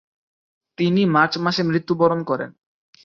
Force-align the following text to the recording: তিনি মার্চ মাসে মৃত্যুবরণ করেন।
তিনি 0.77 1.01
মার্চ 1.05 1.33
মাসে 1.37 1.61
মৃত্যুবরণ 1.63 2.19
করেন। 2.23 2.49